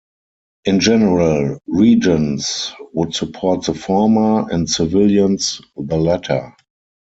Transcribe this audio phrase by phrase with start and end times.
[0.65, 6.55] In general, regents would support the former and civilians the latter.